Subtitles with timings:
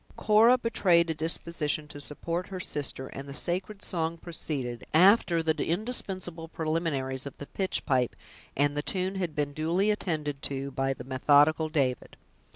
[0.15, 5.55] Cora betrayed a disposition to support her sister, and the sacred song proceeded, after the
[5.69, 8.15] indispensable preliminaries of the pitchpipe,
[8.57, 12.17] and the tune had been duly attended to by the methodical David.